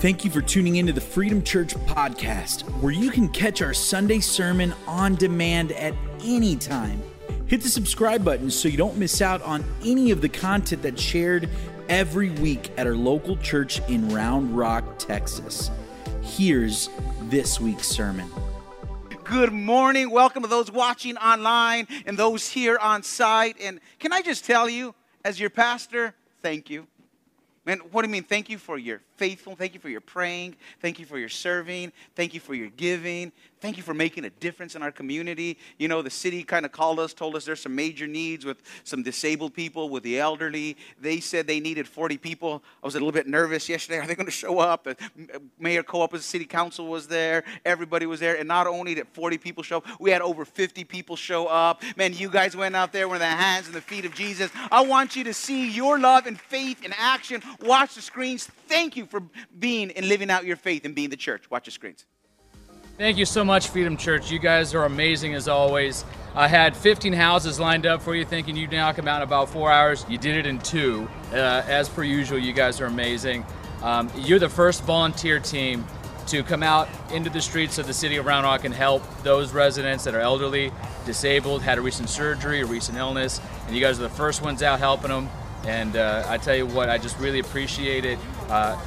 [0.00, 4.20] Thank you for tuning into the Freedom Church podcast, where you can catch our Sunday
[4.20, 5.92] sermon on demand at
[6.24, 7.02] any time.
[7.48, 11.02] Hit the subscribe button so you don't miss out on any of the content that's
[11.02, 11.50] shared
[11.90, 15.70] every week at our local church in Round Rock, Texas.
[16.22, 16.88] Here's
[17.24, 18.26] this week's sermon.
[19.24, 20.08] Good morning.
[20.08, 23.56] Welcome to those watching online and those here on site.
[23.60, 24.94] And can I just tell you,
[25.26, 26.86] as your pastor, thank you.
[27.66, 28.22] Man, what do you mean?
[28.22, 29.54] Thank you for your faithful.
[29.54, 30.56] Thank you for your praying.
[30.80, 31.92] Thank you for your serving.
[32.16, 33.32] Thank you for your giving.
[33.60, 35.58] Thank you for making a difference in our community.
[35.78, 38.62] You know, the city kind of called us, told us there's some major needs with
[38.84, 40.78] some disabled people, with the elderly.
[40.98, 42.62] They said they needed 40 people.
[42.82, 43.98] I was a little bit nervous yesterday.
[43.98, 44.88] Are they going to show up?
[45.58, 47.44] Mayor Co-op, the city council was there.
[47.66, 48.38] Everybody was there.
[48.38, 51.82] And not only did 40 people show up, we had over 50 people show up.
[51.98, 54.50] Man, you guys went out there with the hands and the feet of Jesus.
[54.72, 57.42] I want you to see your love and faith in action.
[57.60, 58.48] Watch the screens.
[58.68, 59.22] Thank you for
[59.58, 61.50] being and living out your faith and being the church.
[61.50, 62.06] Watch the screens.
[63.00, 64.30] Thank you so much, Freedom Church.
[64.30, 66.04] You guys are amazing as always.
[66.34, 69.48] I had 15 houses lined up for you, thinking you'd knock them out in about
[69.48, 70.04] four hours.
[70.06, 71.08] You did it in two.
[71.32, 73.46] Uh, as per usual, you guys are amazing.
[73.82, 75.86] Um, you're the first volunteer team
[76.26, 79.52] to come out into the streets of the city of Round Rock and help those
[79.52, 80.70] residents that are elderly,
[81.06, 84.62] disabled, had a recent surgery, a recent illness, and you guys are the first ones
[84.62, 85.28] out helping them.
[85.66, 88.18] And uh, I tell you what, I just really appreciate it.
[88.48, 88.78] Uh,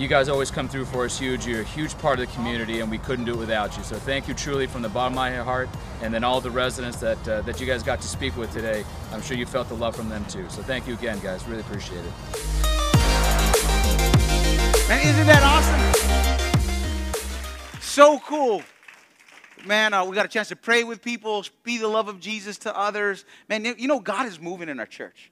[0.00, 1.46] you guys always come through for us huge.
[1.46, 3.84] You're a huge part of the community, and we couldn't do it without you.
[3.84, 5.68] So thank you truly from the bottom of my heart,
[6.00, 8.82] and then all the residents that uh, that you guys got to speak with today.
[9.12, 10.48] I'm sure you felt the love from them too.
[10.48, 11.46] So thank you again, guys.
[11.46, 12.12] Really appreciate it.
[14.88, 17.20] Man, isn't that awesome?
[17.82, 18.62] So cool.
[19.66, 22.56] Man, uh, we got a chance to pray with people, be the love of Jesus
[22.58, 23.26] to others.
[23.50, 25.30] Man, you know, God is moving in our church.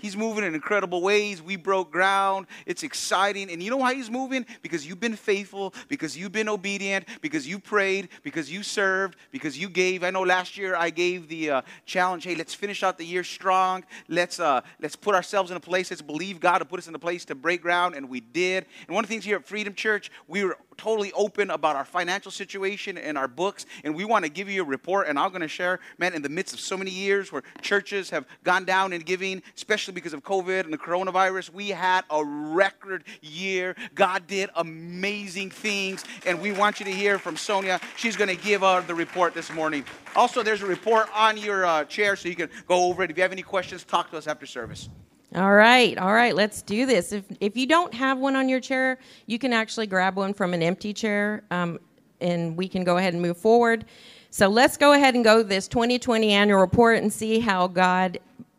[0.00, 1.42] He's moving in incredible ways.
[1.42, 2.46] We broke ground.
[2.66, 3.50] It's exciting.
[3.50, 4.46] And you know why he's moving?
[4.62, 9.58] Because you've been faithful, because you've been obedient, because you prayed, because you served, because
[9.58, 10.04] you gave.
[10.04, 13.24] I know last year I gave the uh, challenge, hey, let's finish out the year
[13.24, 13.84] strong.
[14.08, 15.90] Let's, uh, let's put ourselves in a place.
[15.90, 17.94] Let's believe God to put us in a place to break ground.
[17.94, 18.66] And we did.
[18.86, 21.84] And one of the things here at Freedom Church, we were totally open about our
[21.84, 25.08] financial situation and our books, and we want to give you a report.
[25.08, 28.08] And I'm going to share, man, in the midst of so many years where churches
[28.10, 32.24] have gone down in giving, especially because of COVID and the coronavirus, we had a
[32.24, 33.76] record year.
[33.94, 37.80] God did amazing things, and we want you to hear from Sonia.
[37.96, 39.84] She's going to give uh, the report this morning.
[40.16, 43.10] Also, there's a report on your uh, chair, so you can go over it.
[43.10, 44.88] If you have any questions, talk to us after service.
[45.34, 47.12] All right, all right, let's do this.
[47.12, 50.54] If, if you don't have one on your chair, you can actually grab one from
[50.54, 51.78] an empty chair um,
[52.20, 53.84] and we can go ahead and move forward.
[54.30, 58.18] So let's go ahead and go this 2020 annual report and see how God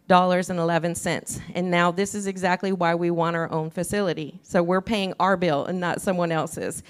[0.10, 1.40] hundred and ninety-three thousand nine hundred and sixty-five dollars and eleven cents.
[1.56, 4.40] And now this is exactly why we want our own facility.
[4.44, 6.84] So we're paying our bill and not someone else's.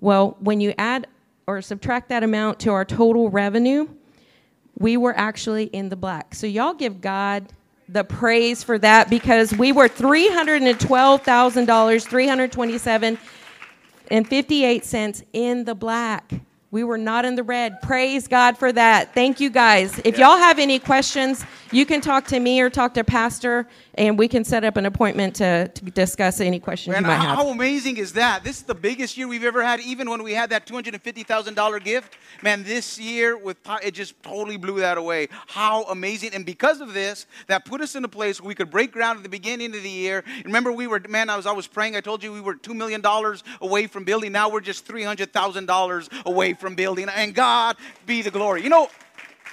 [0.00, 1.06] Well, when you add
[1.46, 3.86] or subtract that amount to our total revenue,
[4.78, 6.32] we were actually in the black.
[6.34, 7.52] So y'all give God
[7.88, 13.18] the praise for that because we were $312,000, 327
[14.10, 16.32] and 58 cents in the black.
[16.70, 17.80] We were not in the red.
[17.82, 19.14] Praise God for that.
[19.14, 20.00] Thank you guys.
[20.04, 24.18] If y'all have any questions, you can talk to me or talk to Pastor, and
[24.18, 27.28] we can set up an appointment to, to discuss any questions Man, you might how,
[27.28, 27.38] have.
[27.38, 28.44] how amazing is that?
[28.44, 32.16] This is the biggest year we've ever had, even when we had that $250,000 gift.
[32.42, 35.28] Man, this year, with it just totally blew that away.
[35.46, 36.34] How amazing.
[36.34, 39.18] And because of this, that put us in a place where we could break ground
[39.18, 40.24] at the beginning of the year.
[40.44, 41.96] Remember, we were, man, I was, I was praying.
[41.96, 43.02] I told you we were $2 million
[43.60, 44.32] away from building.
[44.32, 47.08] Now we're just $300,000 away from building.
[47.08, 47.76] And God
[48.06, 48.62] be the glory.
[48.62, 48.88] You know,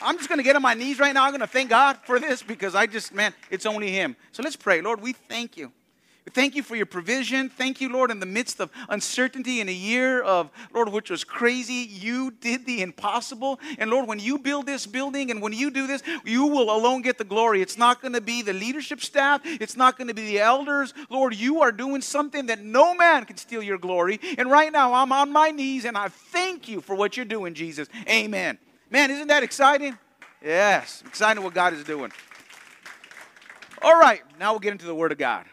[0.01, 1.24] I'm just going to get on my knees right now.
[1.25, 4.15] I'm going to thank God for this because I just, man, it's only Him.
[4.31, 4.81] So let's pray.
[4.81, 5.71] Lord, we thank you.
[6.30, 7.50] Thank you for your provision.
[7.50, 11.24] Thank you, Lord, in the midst of uncertainty in a year of, Lord, which was
[11.24, 13.59] crazy, you did the impossible.
[13.80, 17.01] And Lord, when you build this building and when you do this, you will alone
[17.01, 17.62] get the glory.
[17.62, 20.94] It's not going to be the leadership staff, it's not going to be the elders.
[21.09, 24.19] Lord, you are doing something that no man can steal your glory.
[24.38, 27.56] And right now, I'm on my knees and I thank you for what you're doing,
[27.56, 27.88] Jesus.
[28.07, 28.59] Amen.
[28.91, 29.97] Man, isn't that exciting?
[30.43, 32.12] Yes, exciting what God is doing.
[33.81, 35.45] All right, now we'll get into the Word of God.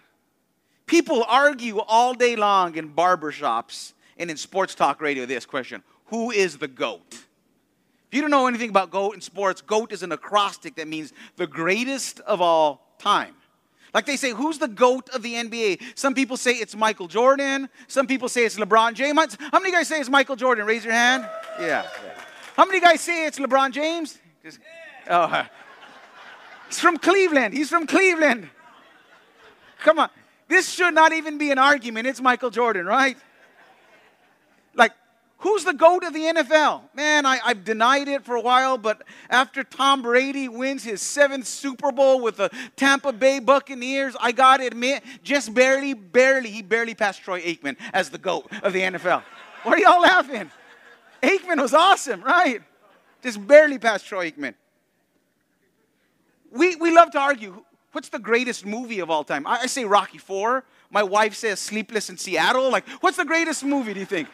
[0.86, 6.32] People argue all day long in barbershops and in sports talk radio this question Who
[6.32, 7.12] is the GOAT?
[7.12, 11.12] If you don't know anything about GOAT in sports, GOAT is an acrostic that means
[11.36, 13.34] the greatest of all time.
[13.94, 15.80] Like they say, who's the GOAT of the NBA?
[15.94, 17.68] Some people say it's Michael Jordan.
[17.86, 19.36] Some people say it's LeBron James.
[19.38, 20.66] How many of you guys say it's Michael Jordan?
[20.66, 21.28] Raise your hand.
[21.60, 21.86] Yeah.
[22.58, 24.18] How many guys say it's LeBron James?
[24.42, 24.58] Just,
[25.08, 25.46] oh,
[26.66, 27.54] he's from Cleveland.
[27.54, 28.50] He's from Cleveland.
[29.78, 30.10] Come on.
[30.48, 32.08] This should not even be an argument.
[32.08, 33.16] It's Michael Jordan, right?
[34.74, 34.90] Like,
[35.36, 36.82] who's the GOAT of the NFL?
[36.94, 41.46] Man, I, have denied it for a while, but after Tom Brady wins his seventh
[41.46, 46.96] Super Bowl with the Tampa Bay Buccaneers, I gotta admit, just barely, barely, he barely
[46.96, 49.22] passed Troy Aikman as the GOAT of the NFL.
[49.62, 50.50] What are y'all laughing?
[51.22, 52.62] Aikman was awesome, right?
[53.22, 54.54] Just barely passed Troy Aikman.
[56.50, 59.46] We, we love to argue what's the greatest movie of all time?
[59.46, 60.64] I, I say Rocky Four.
[60.90, 62.70] My wife says Sleepless in Seattle.
[62.70, 64.28] Like, what's the greatest movie, do you think?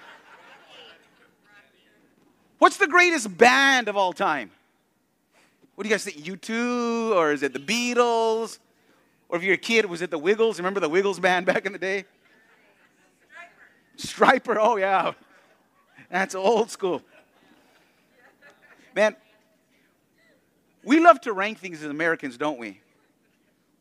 [2.59, 4.51] What's the greatest band of all time?
[5.75, 6.19] What do you guys think?
[6.19, 8.59] U2 or is it the Beatles?
[9.29, 10.59] Or if you're a kid, was it the Wiggles?
[10.59, 12.05] Remember the Wiggles band back in the day?
[13.99, 14.55] Stryper.
[14.55, 15.13] Stryper, oh yeah.
[16.15, 17.03] That's old school.
[18.95, 19.17] Man,
[20.85, 22.81] we love to rank things as Americans, don't we?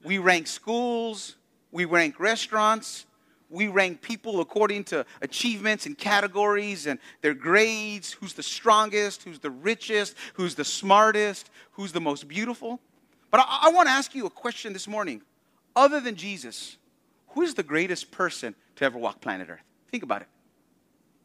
[0.04, 1.36] We rank schools,
[1.72, 3.06] we rank restaurants,
[3.52, 9.38] we rank people according to achievements and categories and their grades who's the strongest, who's
[9.38, 12.80] the richest, who's the smartest, who's the most beautiful.
[13.30, 15.22] But I, I want to ask you a question this morning.
[15.76, 16.78] Other than Jesus,
[17.28, 19.62] who is the greatest person to ever walk planet Earth?
[19.92, 20.28] Think about it.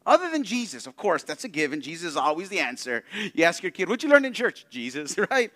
[0.07, 1.81] Other than Jesus, of course, that's a given.
[1.81, 3.05] Jesus is always the answer.
[3.35, 4.67] You ask your kid, what you learn in church?
[4.71, 5.53] Jesus, right?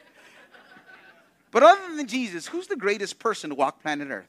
[1.50, 4.28] But other than Jesus, who's the greatest person to walk planet Earth?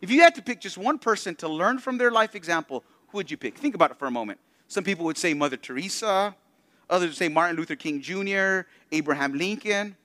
[0.00, 3.18] If you had to pick just one person to learn from their life example, who
[3.18, 3.56] would you pick?
[3.56, 4.38] Think about it for a moment.
[4.68, 6.34] Some people would say Mother Teresa.
[6.90, 9.96] Others would say Martin Luther King Jr., Abraham Lincoln.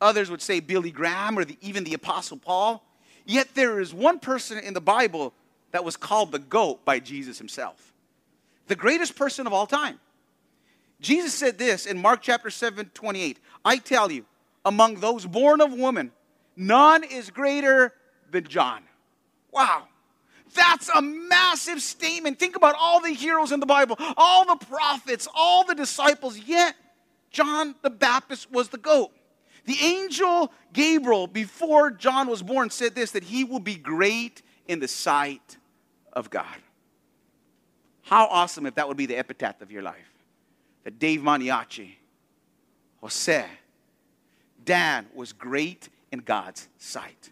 [0.00, 2.84] Others would say Billy Graham or the, even the Apostle Paul.
[3.24, 5.32] Yet there is one person in the Bible
[5.70, 7.91] that was called the GOAT by Jesus himself,
[8.68, 9.98] the greatest person of all time.
[11.00, 13.38] Jesus said this in Mark chapter 7, 28.
[13.64, 14.24] I tell you,
[14.64, 16.12] among those born of woman,
[16.56, 17.92] none is greater
[18.30, 18.82] than John.
[19.52, 19.88] Wow.
[20.54, 22.38] That's a massive statement.
[22.38, 26.76] Think about all the heroes in the Bible, all the prophets, all the disciples, yet
[27.30, 29.10] John the Baptist was the GOAT.
[29.64, 34.80] The angel Gabriel, before John was born, said this that he will be great in
[34.80, 35.56] the sight
[36.12, 36.56] of God.
[38.12, 40.12] How awesome if that would be the epitaph of your life.
[40.84, 41.92] That Dave Maniaci,
[43.00, 43.46] Jose,
[44.66, 47.30] Dan was great in God's sight.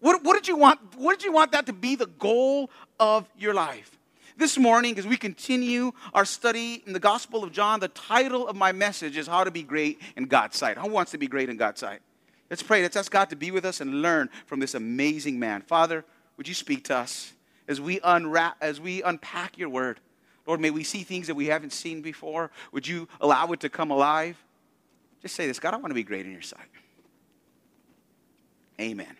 [0.00, 2.68] What, what, did you want, what did you want that to be the goal
[3.00, 3.96] of your life?
[4.36, 8.54] This morning, as we continue our study in the Gospel of John, the title of
[8.54, 10.76] my message is How to Be Great in God's Sight.
[10.76, 12.00] Who wants to be great in God's sight?
[12.50, 12.82] Let's pray.
[12.82, 15.62] Let's ask God to be with us and learn from this amazing man.
[15.62, 16.04] Father,
[16.36, 17.32] would you speak to us
[17.68, 20.00] as we unwrap, as we unpack your word?
[20.46, 22.50] Lord, may we see things that we haven't seen before.
[22.72, 24.36] Would you allow it to come alive?
[25.22, 26.68] Just say this God, I want to be great in your sight.
[28.80, 29.16] Amen.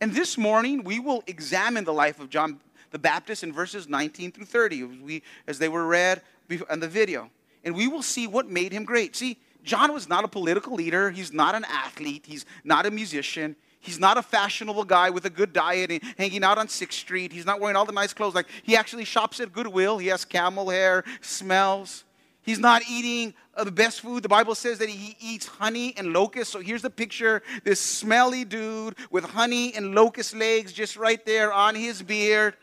[0.00, 2.60] And this morning, we will examine the life of John
[2.90, 6.88] the Baptist in verses 19 through 30, as, we, as they were read in the
[6.88, 7.30] video.
[7.64, 9.14] And we will see what made him great.
[9.14, 13.56] See, John was not a political leader, he's not an athlete, he's not a musician.
[13.80, 17.32] He's not a fashionable guy with a good diet and hanging out on 6th Street.
[17.32, 18.34] He's not wearing all the nice clothes.
[18.34, 19.98] Like he actually shops at Goodwill.
[19.98, 22.04] He has camel hair, smells.
[22.42, 24.22] He's not eating uh, the best food.
[24.22, 26.52] The Bible says that he eats honey and locusts.
[26.52, 31.52] So here's the picture this smelly dude with honey and locust legs just right there
[31.52, 32.56] on his beard.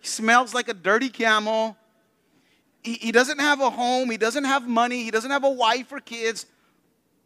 [0.00, 1.76] He smells like a dirty camel.
[2.82, 4.10] He, he doesn't have a home.
[4.10, 5.04] He doesn't have money.
[5.04, 6.46] He doesn't have a wife or kids.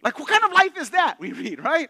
[0.03, 1.19] Like, what kind of life is that?
[1.19, 1.89] We read, right?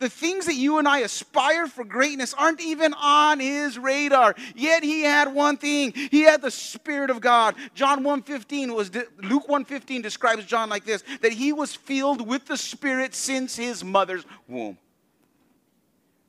[0.00, 4.34] The things that you and I aspire for greatness aren't even on his radar.
[4.56, 5.92] Yet he had one thing.
[5.92, 7.54] He had the spirit of God.
[7.74, 8.90] John 1:15 was
[9.22, 13.84] Luke 1:15 describes John like this that he was filled with the spirit since his
[13.84, 14.78] mother's womb.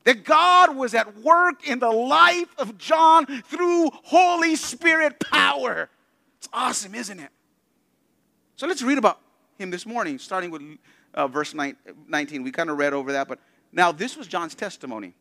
[0.04, 5.90] That God was at work in the life of John through Holy Spirit power.
[6.40, 7.30] It's awesome, isn't it?
[8.58, 9.20] So let's read about
[9.58, 10.62] him this morning, starting with
[11.14, 12.44] uh, verse 19.
[12.44, 13.40] We kind of read over that, but
[13.72, 15.14] now, this was John's testimony.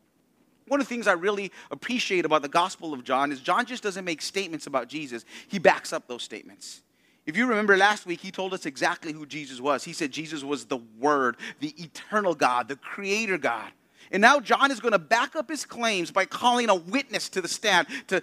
[0.66, 3.82] One of the things I really appreciate about the Gospel of John is John just
[3.82, 6.82] doesn't make statements about Jesus, he backs up those statements.
[7.26, 9.84] If you remember last week, he told us exactly who Jesus was.
[9.84, 13.70] He said Jesus was the Word, the eternal God, the Creator God.
[14.10, 17.40] And now John is going to back up his claims by calling a witness to
[17.40, 18.20] the stand to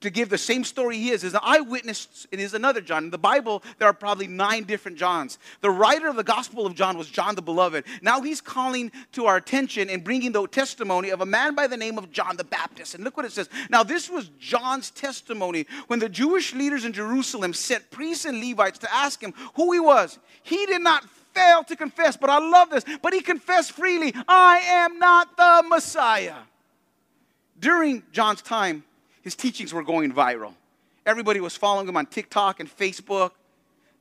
[0.00, 3.04] to give the same story he is, is an eyewitness and is another John.
[3.04, 5.38] In the Bible, there are probably nine different Johns.
[5.60, 7.84] The writer of the Gospel of John was John the Beloved.
[8.02, 11.76] Now he's calling to our attention and bringing the testimony of a man by the
[11.76, 12.94] name of John the Baptist.
[12.94, 13.48] And look what it says.
[13.70, 18.78] Now, this was John's testimony when the Jewish leaders in Jerusalem sent priests and Levites
[18.80, 20.18] to ask him who he was.
[20.42, 22.84] He did not fail to confess, but I love this.
[23.02, 26.36] But he confessed freely, I am not the Messiah.
[27.58, 28.84] During John's time,
[29.24, 30.52] his teachings were going viral.
[31.06, 33.32] Everybody was following him on TikTok and Facebook.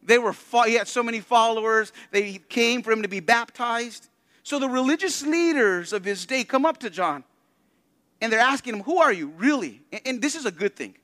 [0.04, 1.94] They were he had so many followers.
[2.12, 4.10] They came for him to be baptized.
[4.44, 7.24] So the religious leaders of his day come up to John
[8.20, 9.82] and they're asking him, Who are you, really?
[9.92, 10.96] And, and this is a good thing.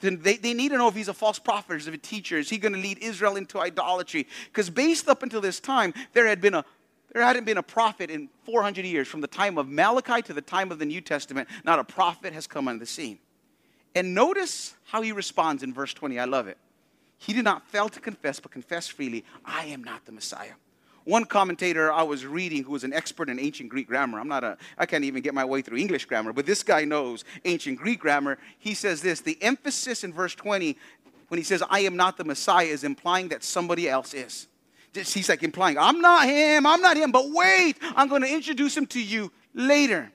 [0.00, 2.38] Then they, they need to know if he's a false prophet, is a teacher.
[2.38, 4.28] Is he going to lead Israel into idolatry?
[4.46, 6.64] Because based up until this time, there had been a
[7.12, 10.42] there hadn't been a prophet in 400 years, from the time of Malachi to the
[10.42, 11.48] time of the New Testament.
[11.64, 13.18] Not a prophet has come on the scene.
[13.98, 16.20] And notice how he responds in verse 20.
[16.20, 16.56] I love it.
[17.18, 20.52] He did not fail to confess, but confessed freely, I am not the Messiah.
[21.02, 24.44] One commentator I was reading who was an expert in ancient Greek grammar, I'm not
[24.44, 27.78] a, I can't even get my way through English grammar, but this guy knows ancient
[27.78, 28.38] Greek grammar.
[28.60, 30.76] He says this the emphasis in verse 20
[31.26, 34.46] when he says, I am not the Messiah, is implying that somebody else is.
[34.94, 38.76] He's like implying, I'm not him, I'm not him, but wait, I'm going to introduce
[38.76, 40.12] him to you later.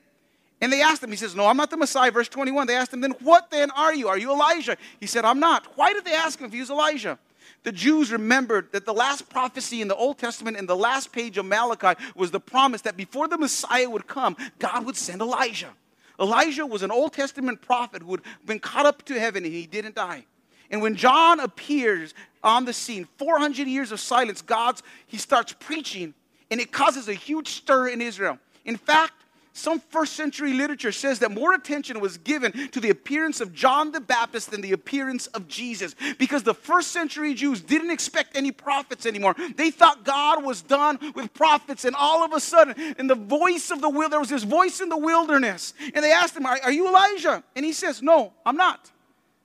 [0.63, 2.09] And they asked him, he says, No, I'm not the Messiah.
[2.09, 4.07] Verse 21, they asked him, Then what then are you?
[4.07, 4.77] Are you Elijah?
[4.97, 5.67] He said, I'm not.
[5.75, 7.19] Why did they ask him if he was Elijah?
[7.63, 11.37] The Jews remembered that the last prophecy in the Old Testament, in the last page
[11.37, 15.73] of Malachi, was the promise that before the Messiah would come, God would send Elijah.
[16.17, 19.67] Elijah was an Old Testament prophet who had been caught up to heaven and he
[19.67, 20.23] didn't die.
[20.71, 26.13] And when John appears on the scene, 400 years of silence, God's he starts preaching
[26.49, 28.39] and it causes a huge stir in Israel.
[28.63, 29.22] In fact,
[29.55, 33.91] some first century literature says that more attention was given to the appearance of John
[33.91, 38.51] the Baptist than the appearance of Jesus because the first century Jews didn't expect any
[38.51, 39.35] prophets anymore.
[39.55, 43.69] They thought God was done with prophets, and all of a sudden, in the voice
[43.69, 46.59] of the will, there was this voice in the wilderness, and they asked him, Are,
[46.63, 47.43] are you Elijah?
[47.55, 48.89] And he says, No, I'm not.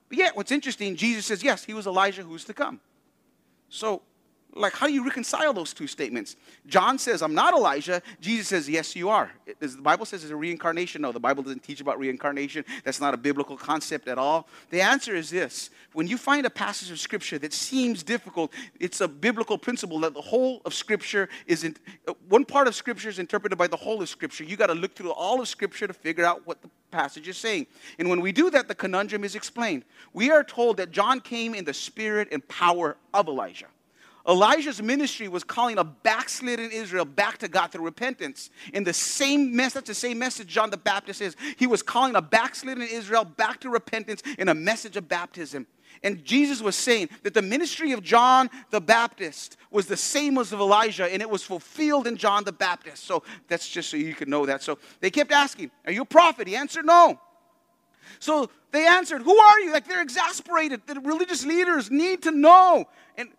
[0.09, 2.79] But yet, what's interesting, Jesus says, Yes, he was Elijah who's to come.
[3.69, 4.01] So,
[4.55, 6.35] like, how do you reconcile those two statements?
[6.65, 8.01] John says, I'm not Elijah.
[8.19, 9.31] Jesus says, Yes, you are.
[9.59, 11.03] The Bible says it's a reincarnation.
[11.03, 12.65] No, the Bible doesn't teach about reincarnation.
[12.83, 14.47] That's not a biblical concept at all.
[14.71, 19.01] The answer is this when you find a passage of Scripture that seems difficult, it's
[19.01, 21.79] a biblical principle that the whole of Scripture isn't,
[22.27, 24.43] one part of Scripture is interpreted by the whole of Scripture.
[24.43, 27.37] You got to look through all of Scripture to figure out what the passage is
[27.37, 27.67] saying.
[27.99, 29.83] And when we do that, the conundrum is explained.
[30.13, 33.67] We are told that John came in the spirit and power of Elijah.
[34.27, 38.49] Elijah's ministry was calling a backslidden Israel back to God through repentance.
[38.73, 41.35] In the same message, the same message John the Baptist is.
[41.57, 45.67] He was calling a backslidden Israel back to repentance in a message of baptism.
[46.03, 50.53] And Jesus was saying that the ministry of John the Baptist was the same as
[50.53, 53.03] of Elijah, and it was fulfilled in John the Baptist.
[53.05, 54.63] So that's just so you can know that.
[54.63, 56.47] So they kept asking, Are you a prophet?
[56.47, 57.19] He answered, No.
[58.19, 59.73] So they answered, Who are you?
[59.73, 60.81] Like they're exasperated.
[60.85, 62.85] The religious leaders need to know.
[63.17, 63.29] And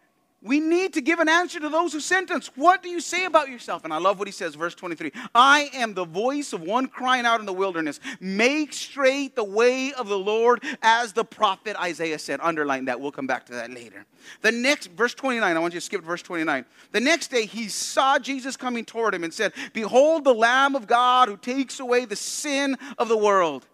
[0.42, 2.50] we need to give an answer to those who sent us.
[2.54, 3.84] What do you say about yourself?
[3.84, 5.12] And I love what he says, verse 23.
[5.34, 8.00] I am the voice of one crying out in the wilderness.
[8.20, 12.40] Make straight the way of the Lord, as the prophet Isaiah said.
[12.42, 12.98] Underline that.
[12.98, 14.06] We'll come back to that later.
[14.40, 16.64] The next, verse 29, I want you to skip verse 29.
[16.92, 20.86] The next day he saw Jesus coming toward him and said, Behold the Lamb of
[20.86, 23.66] God who takes away the sin of the world.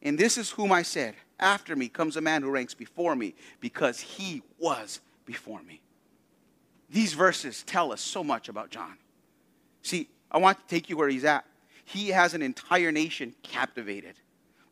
[0.00, 3.34] And this is whom I said, After me comes a man who ranks before me,
[3.58, 5.80] because he was before me.
[6.94, 8.96] These verses tell us so much about John.
[9.82, 11.44] See, I want to take you where he's at.
[11.84, 14.14] He has an entire nation captivated.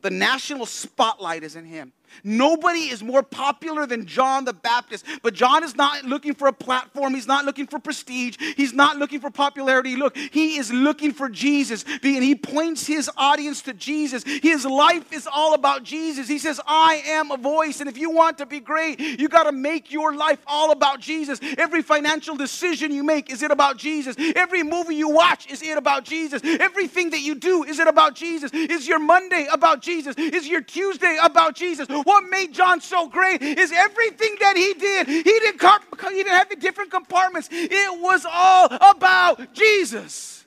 [0.02, 1.92] The national spotlight is in him.
[2.24, 5.04] Nobody is more popular than John the Baptist.
[5.22, 7.14] But John is not looking for a platform.
[7.14, 8.36] He's not looking for prestige.
[8.56, 9.96] He's not looking for popularity.
[9.96, 11.84] Look, he is looking for Jesus.
[12.02, 14.24] And he points his audience to Jesus.
[14.24, 16.28] His life is all about Jesus.
[16.28, 17.80] He says, I am a voice.
[17.80, 21.00] And if you want to be great, you got to make your life all about
[21.00, 21.40] Jesus.
[21.58, 24.16] Every financial decision you make, is it about Jesus?
[24.36, 26.42] Every movie you watch, is it about Jesus?
[26.44, 28.50] Everything that you do, is it about Jesus?
[28.52, 30.16] Is your Monday about Jesus?
[30.16, 31.88] Is your Tuesday about Jesus?
[32.04, 36.32] What made John so great is everything that he did, he didn't, comp- he didn't
[36.32, 37.48] have the different compartments.
[37.50, 40.46] It was all about Jesus.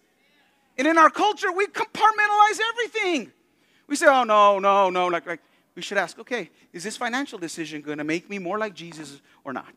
[0.77, 3.31] And in our culture, we compartmentalize everything.
[3.87, 5.07] We say, oh, no, no, no.
[5.07, 5.41] Like, like
[5.75, 9.21] we should ask, okay, is this financial decision going to make me more like Jesus
[9.43, 9.73] or not?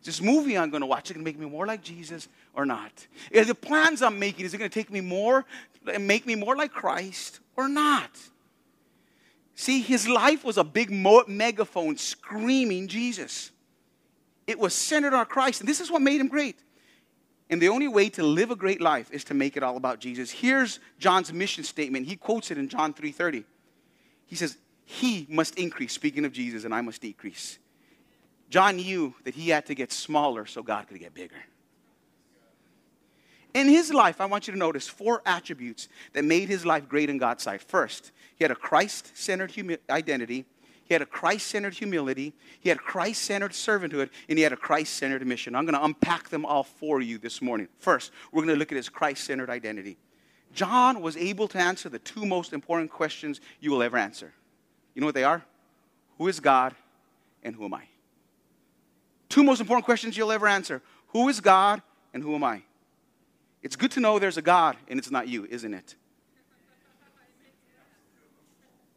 [0.00, 2.64] Is this movie I'm going to watch going to make me more like Jesus or
[2.64, 3.06] not?
[3.30, 5.44] Is the plans I'm making, is it going to take me more
[5.92, 8.10] and make me more like Christ or not?
[9.60, 13.50] See, his life was a big megaphone screaming Jesus.
[14.46, 16.62] It was centered on Christ, and this is what made him great.
[17.50, 19.98] And the only way to live a great life is to make it all about
[19.98, 20.30] Jesus.
[20.30, 22.06] Here's John's mission statement.
[22.06, 23.44] He quotes it in John 3:30.
[24.26, 27.58] He says, "He must increase, speaking of Jesus, and I must decrease."
[28.50, 31.42] John knew that he had to get smaller so God could get bigger.
[33.54, 37.08] In his life, I want you to notice four attributes that made his life great
[37.08, 37.62] in God's sight.
[37.62, 40.44] First, he had a Christ centered humi- identity,
[40.84, 44.56] he had a Christ centered humility, he had Christ centered servanthood, and he had a
[44.56, 45.54] Christ centered mission.
[45.54, 47.68] I'm going to unpack them all for you this morning.
[47.78, 49.98] First, we're going to look at his Christ centered identity.
[50.52, 54.32] John was able to answer the two most important questions you will ever answer.
[54.94, 55.44] You know what they are?
[56.16, 56.74] Who is God
[57.42, 57.84] and who am I?
[59.28, 61.82] Two most important questions you'll ever answer Who is God
[62.12, 62.62] and who am I?
[63.68, 65.94] It's good to know there's a God and it's not you, isn't it?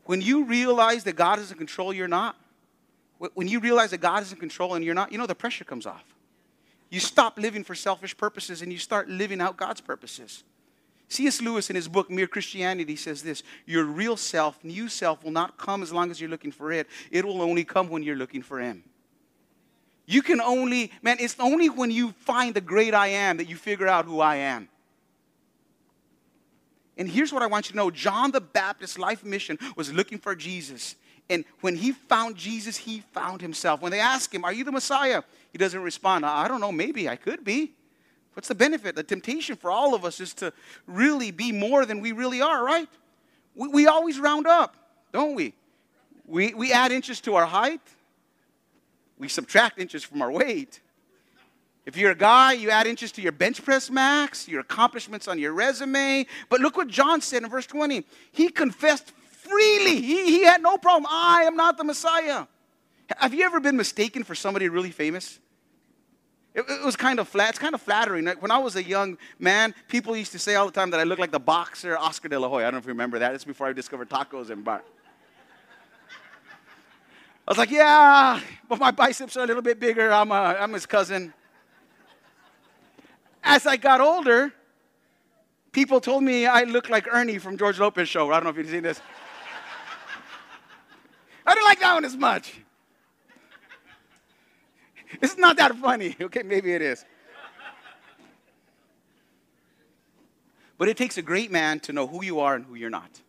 [0.06, 2.38] When you realize that God is in control, you're not.
[3.34, 5.66] When you realize that God is in control and you're not, you know the pressure
[5.66, 6.06] comes off.
[6.90, 10.46] You stop living for selfish purposes and you start living out God's purposes.
[11.10, 11.42] C.S.
[11.42, 15.58] Lewis, in his book Mere Christianity, says this Your real self, new self, will not
[15.58, 16.88] come as long as you're looking for it.
[17.12, 18.86] It will only come when you're looking for Him.
[20.12, 23.56] You can only, man, it's only when you find the great I am that you
[23.56, 24.68] figure out who I am.
[26.98, 30.18] And here's what I want you to know John the Baptist's life mission was looking
[30.18, 30.96] for Jesus.
[31.30, 33.82] And when he found Jesus, he found himself.
[33.82, 35.24] When they ask him, Are you the Messiah?
[35.54, 36.26] He doesn't respond.
[36.26, 37.72] I don't know, maybe I could be.
[38.34, 38.98] What's the benefit?
[38.98, 40.52] The temptation for all of us is to
[40.88, 42.90] really be more than we really are, right?
[43.56, 44.76] We, we always round up,
[45.14, 45.54] don't we?
[46.26, 46.54] we?
[46.54, 47.80] We add inches to our height,
[49.22, 50.82] we subtract inches from our weight.
[51.86, 55.38] If you're a guy, you add inches to your bench press max, your accomplishments on
[55.38, 56.26] your resume.
[56.50, 58.04] But look what John said in verse 20.
[58.32, 60.02] He confessed freely.
[60.02, 61.06] He, he had no problem.
[61.08, 62.48] I am not the Messiah.
[63.18, 65.38] Have you ever been mistaken for somebody really famous?
[66.56, 67.52] It, it, was kind of flat.
[67.52, 68.28] It's kind of flattering.
[68.40, 71.04] When I was a young man, people used to say all the time that I
[71.04, 72.64] looked like the boxer Oscar De La Hoya.
[72.64, 73.36] I don't know if you remember that.
[73.36, 74.82] It's before I discovered tacos and bar.
[77.48, 80.12] I was like, yeah, but my biceps are a little bit bigger.
[80.12, 81.34] I'm, a, I'm his cousin.
[83.44, 84.54] As I got older,
[85.72, 88.30] people told me I looked like Ernie from George Lopez show.
[88.32, 89.02] I don't know if you've seen this.
[91.46, 92.62] I didn't like that one as much.
[95.22, 96.16] It's not that funny.
[96.22, 97.04] Okay, maybe it is.
[100.78, 103.22] But it takes a great man to know who you are and who you're not.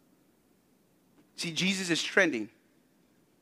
[1.37, 2.49] See, Jesus is trending.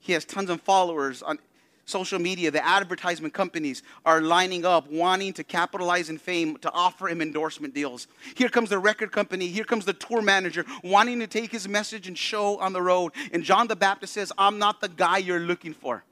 [0.00, 1.38] He has tons of followers on
[1.84, 2.50] social media.
[2.50, 7.74] The advertisement companies are lining up, wanting to capitalize in fame to offer him endorsement
[7.74, 8.06] deals.
[8.34, 9.48] Here comes the record company.
[9.48, 13.12] Here comes the tour manager wanting to take his message and show on the road.
[13.32, 16.04] And John the Baptist says, I'm not the guy you're looking for.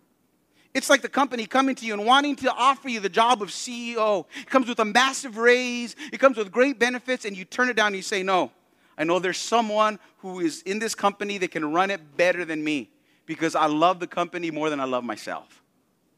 [0.75, 3.49] It's like the company coming to you and wanting to offer you the job of
[3.49, 4.27] CEO.
[4.39, 7.75] It comes with a massive raise, it comes with great benefits, and you turn it
[7.75, 8.53] down and you say, No,
[8.97, 12.63] I know there's someone who is in this company that can run it better than
[12.63, 12.91] me
[13.29, 15.63] because I love the company more than I love myself.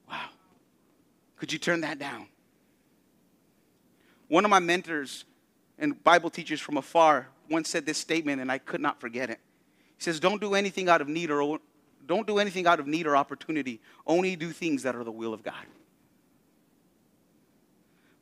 [0.08, 0.28] Wow.
[1.36, 2.28] Could you turn that down?
[4.28, 5.24] One of my mentors
[5.76, 9.40] and Bible teachers from afar once said this statement, and I could not forget it.
[9.98, 11.58] He says, Don't do anything out of need or
[12.06, 13.80] don't do anything out of need or opportunity.
[14.06, 15.66] Only do things that are the will of God.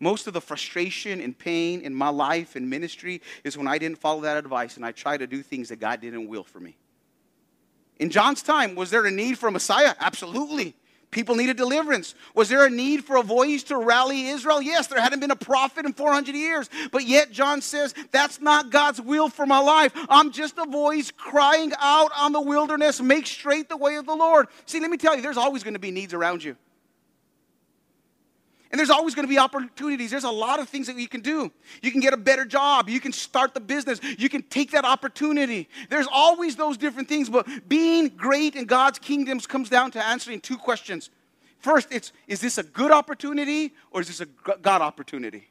[0.00, 3.98] Most of the frustration and pain in my life and ministry is when I didn't
[3.98, 6.78] follow that advice and I tried to do things that God didn't will for me.
[7.98, 9.94] In John's time, was there a need for a Messiah?
[9.98, 10.74] Absolutely.
[11.10, 12.14] People needed deliverance.
[12.34, 14.60] Was there a need for a voice to rally Israel?
[14.60, 16.68] Yes, there hadn't been a prophet in 400 years.
[16.92, 19.92] But yet, John says, that's not God's will for my life.
[20.10, 24.14] I'm just a voice crying out on the wilderness, make straight the way of the
[24.14, 24.48] Lord.
[24.66, 26.56] See, let me tell you, there's always going to be needs around you.
[28.70, 30.10] And there's always going to be opportunities.
[30.10, 31.50] There's a lot of things that you can do.
[31.80, 32.88] You can get a better job.
[32.88, 33.98] You can start the business.
[34.18, 35.68] You can take that opportunity.
[35.88, 37.30] There's always those different things.
[37.30, 41.08] But being great in God's kingdoms comes down to answering two questions.
[41.60, 45.48] First, it's is this a good opportunity or is this a God opportunity?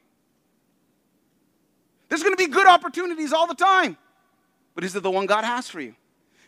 [2.08, 3.96] There's going to be good opportunities all the time.
[4.74, 5.96] But is it the one God has for you?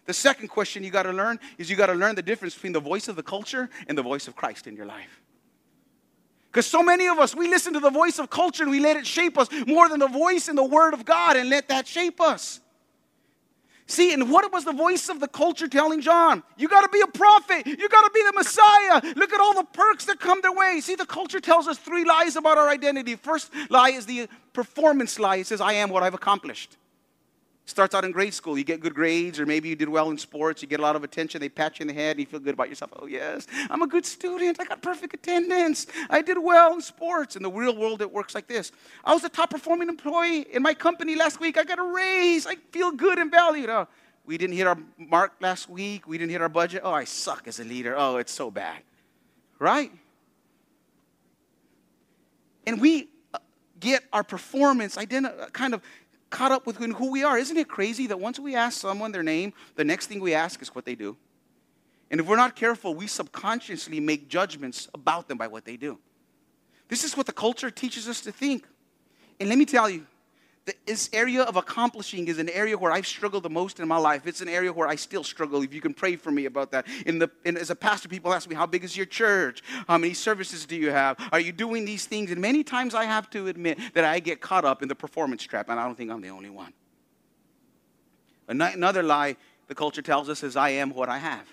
[0.07, 2.73] The second question you got to learn is you got to learn the difference between
[2.73, 5.21] the voice of the culture and the voice of Christ in your life.
[6.51, 8.97] Because so many of us, we listen to the voice of culture and we let
[8.97, 11.87] it shape us more than the voice and the word of God and let that
[11.87, 12.61] shape us.
[13.87, 16.43] See, and what was the voice of the culture telling John?
[16.57, 17.67] You got to be a prophet.
[17.67, 19.01] You got to be the Messiah.
[19.17, 20.81] Look at all the perks that come their way.
[20.81, 23.17] See, the culture tells us three lies about our identity.
[23.17, 25.37] First lie is the performance lie.
[25.37, 26.77] It says, I am what I've accomplished.
[27.71, 30.19] Starts out in grade school, you get good grades, or maybe you did well in
[30.19, 32.27] sports, you get a lot of attention, they pat you in the head, and you
[32.27, 32.91] feel good about yourself.
[32.99, 37.37] Oh, yes, I'm a good student, I got perfect attendance, I did well in sports.
[37.37, 38.73] In the real world, it works like this
[39.05, 42.45] I was the top performing employee in my company last week, I got a raise,
[42.45, 43.71] I feel good and valued.
[43.71, 43.87] Oh,
[44.27, 46.83] we didn't hit our mark last week, we didn't hit our budget.
[46.85, 47.95] Oh, I suck as a leader.
[47.97, 48.83] Oh, it's so bad.
[49.61, 49.93] Right?
[52.67, 53.39] And we uh,
[53.79, 55.83] get our performance identi- kind of
[56.31, 57.37] caught up with who we are.
[57.37, 60.63] Isn't it crazy that once we ask someone their name, the next thing we ask
[60.63, 61.17] is what they do?
[62.11, 65.99] And if we're not careful, we subconsciously make judgments about them by what they do.
[66.89, 68.67] This is what the culture teaches us to think.
[69.39, 70.07] And let me tell you,
[70.87, 74.27] this area of accomplishing is an area where I've struggled the most in my life.
[74.27, 75.63] It's an area where I still struggle.
[75.63, 76.87] If you can pray for me about that.
[77.07, 79.63] In the, as a pastor, people ask me, How big is your church?
[79.89, 81.17] How many services do you have?
[81.33, 82.31] Are you doing these things?
[82.31, 85.43] And many times I have to admit that I get caught up in the performance
[85.43, 86.73] trap, and I don't think I'm the only one.
[88.49, 89.37] Another lie
[89.69, 91.47] the culture tells us is, I am what I have.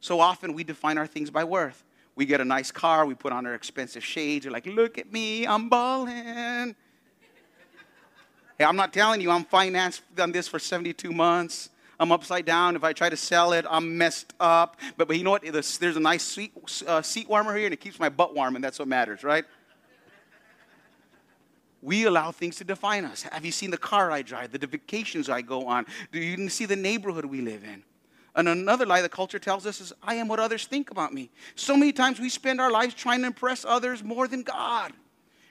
[0.00, 1.84] So often we define our things by worth.
[2.16, 5.12] We get a nice car, we put on our expensive shades, we're like, Look at
[5.12, 6.74] me, I'm balling.
[8.60, 11.70] Hey, I'm not telling you I'm financed on this for 72 months.
[11.98, 12.76] I'm upside down.
[12.76, 14.76] If I try to sell it, I'm messed up.
[14.98, 15.42] But, but you know what?
[15.50, 16.52] There's a nice seat,
[16.86, 19.46] uh, seat warmer here, and it keeps my butt warm, and that's what matters, right?
[21.80, 23.22] we allow things to define us.
[23.22, 25.86] Have you seen the car I drive, the vacations I go on?
[26.12, 27.82] Do you see the neighborhood we live in?
[28.36, 31.30] And another lie the culture tells us is, I am what others think about me.
[31.54, 34.92] So many times we spend our lives trying to impress others more than God.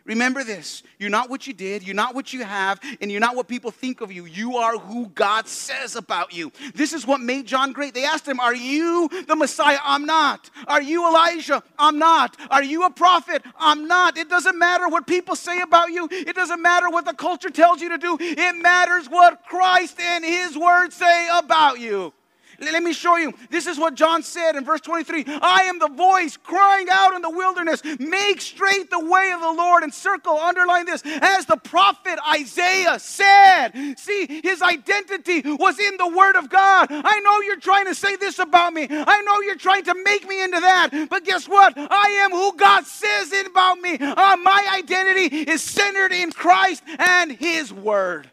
[0.06, 3.36] Remember this you're not what you did, you're not what you have, and you're not
[3.36, 4.26] what people think of you.
[4.26, 6.52] You are who God says about you.
[6.74, 7.94] This is what made John great.
[7.94, 9.80] They asked him, Are you the Messiah?
[9.84, 10.50] I'm not.
[10.68, 11.64] Are you Elijah?
[11.78, 12.36] I'm not.
[12.50, 13.44] Are you a prophet?
[13.58, 14.18] I'm not.
[14.18, 17.82] It doesn't matter what people say about you, it doesn't matter what the culture tells
[17.82, 18.18] you to do.
[18.20, 22.14] It matters what Christ and his word say about you.
[22.62, 23.34] Let me show you.
[23.50, 27.22] This is what John said in verse 23 I am the voice crying out in
[27.22, 29.84] the wilderness, make straight the way of the Lord.
[29.84, 33.72] And circle, underline this, as the prophet Isaiah said.
[33.98, 36.88] See, his identity was in the word of God.
[36.90, 40.28] I know you're trying to say this about me, I know you're trying to make
[40.28, 41.08] me into that.
[41.10, 41.74] But guess what?
[41.78, 43.98] I am who God says about me.
[44.00, 48.30] Uh, my identity is centered in Christ and his word.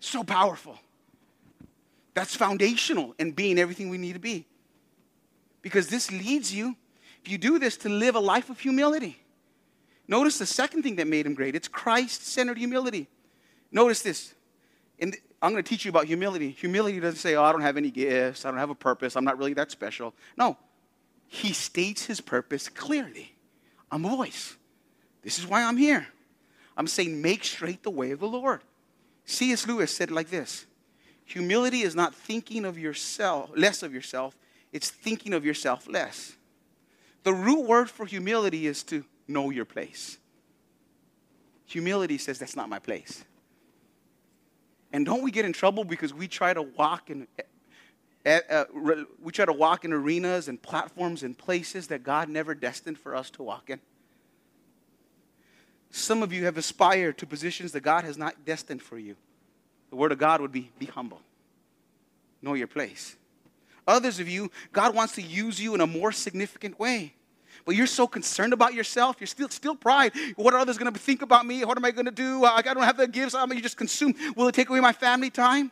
[0.00, 0.78] So powerful.
[2.14, 4.46] That's foundational in being everything we need to be.
[5.62, 6.76] Because this leads you,
[7.24, 9.22] if you do this, to live a life of humility.
[10.08, 13.08] Notice the second thing that made him great it's Christ centered humility.
[13.70, 14.34] Notice this.
[14.98, 16.50] The, I'm going to teach you about humility.
[16.50, 19.24] Humility doesn't say, oh, I don't have any gifts, I don't have a purpose, I'm
[19.24, 20.14] not really that special.
[20.36, 20.58] No,
[21.28, 23.36] he states his purpose clearly.
[23.90, 24.56] I'm a voice.
[25.22, 26.06] This is why I'm here.
[26.76, 28.62] I'm saying, make straight the way of the Lord.
[29.24, 29.66] C.S.
[29.66, 30.66] Lewis said it like this
[31.30, 34.36] Humility is not thinking of yourself, less of yourself,
[34.72, 36.34] it's thinking of yourself less.
[37.22, 40.18] The root word for humility is to know your place.
[41.66, 43.24] Humility says, That's not my place.
[44.92, 47.28] And don't we get in trouble because we try to walk in.
[48.26, 48.64] Uh,
[49.22, 53.14] we try to walk in arenas and platforms and places that God never destined for
[53.14, 53.78] us to walk in.
[55.90, 59.14] Some of you have aspired to positions that God has not destined for you.
[59.90, 61.20] The word of God would be be humble,
[62.40, 63.16] know your place.
[63.86, 67.14] Others of you, God wants to use you in a more significant way.
[67.64, 69.16] But you're so concerned about yourself.
[69.20, 70.12] You're still, still pride.
[70.36, 71.64] What are others going to think about me?
[71.64, 72.44] What am I going to do?
[72.44, 73.34] I don't have the gifts.
[73.34, 74.14] I'm you just consume.
[74.36, 75.70] Will it take away my family time?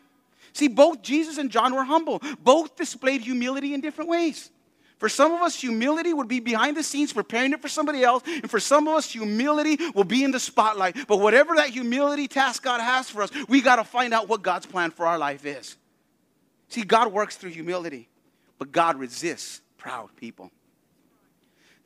[0.53, 2.21] See, both Jesus and John were humble.
[2.43, 4.51] Both displayed humility in different ways.
[4.99, 8.25] For some of us, humility would be behind the scenes preparing it for somebody else.
[8.27, 11.07] And for some of us, humility will be in the spotlight.
[11.07, 14.43] But whatever that humility task God has for us, we got to find out what
[14.43, 15.77] God's plan for our life is.
[16.69, 18.09] See, God works through humility,
[18.59, 20.51] but God resists proud people.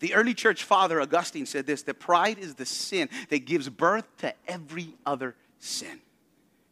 [0.00, 4.04] The early church father, Augustine, said this that pride is the sin that gives birth
[4.18, 6.00] to every other sin.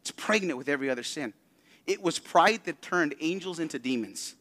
[0.00, 1.34] It's pregnant with every other sin.
[1.86, 4.34] It was pride that turned angels into demons.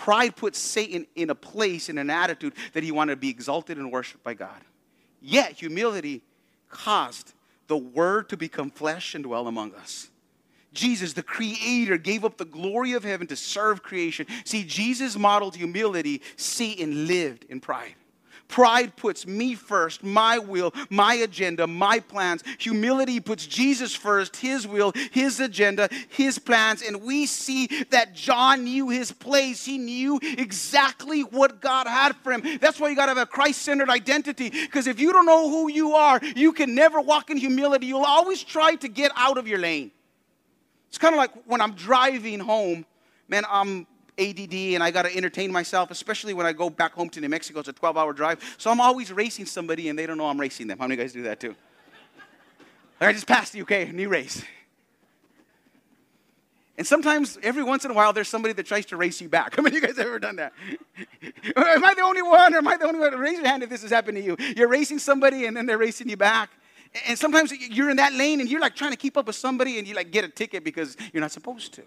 [0.00, 3.76] Pride puts Satan in a place, in an attitude that he wanted to be exalted
[3.76, 4.62] and worshiped by God.
[5.20, 6.22] Yet, humility
[6.70, 7.34] caused
[7.66, 10.08] the Word to become flesh and dwell among us.
[10.72, 14.24] Jesus, the Creator, gave up the glory of heaven to serve creation.
[14.46, 17.94] See, Jesus modeled humility, Satan lived in pride.
[18.50, 22.42] Pride puts me first, my will, my agenda, my plans.
[22.58, 26.82] Humility puts Jesus first, his will, his agenda, his plans.
[26.82, 29.64] And we see that John knew his place.
[29.64, 32.58] He knew exactly what God had for him.
[32.60, 34.50] That's why you got to have a Christ centered identity.
[34.50, 37.86] Because if you don't know who you are, you can never walk in humility.
[37.86, 39.92] You'll always try to get out of your lane.
[40.88, 42.84] It's kind of like when I'm driving home,
[43.28, 43.86] man, I'm
[44.20, 47.28] ADD and I got to entertain myself, especially when I go back home to New
[47.28, 47.60] Mexico.
[47.60, 48.56] It's a 12 hour drive.
[48.58, 50.78] So I'm always racing somebody and they don't know I'm racing them.
[50.78, 51.54] How many of you guys do that too?
[53.00, 54.44] I just passed you, okay, new race.
[56.76, 59.54] And sometimes, every once in a while, there's somebody that tries to race you back.
[59.56, 60.54] How many of you guys ever done that?
[61.56, 63.18] am I the only one, or am I the only one?
[63.18, 64.34] Raise your hand if this has happened to you.
[64.56, 66.48] You're racing somebody, and then they're racing you back.
[67.06, 69.78] And sometimes you're in that lane, and you're like trying to keep up with somebody,
[69.78, 71.82] and you like get a ticket because you're not supposed to.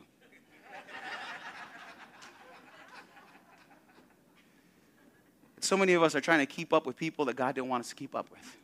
[5.64, 7.86] So many of us are trying to keep up with people that God didn't want
[7.86, 8.58] us to keep up with.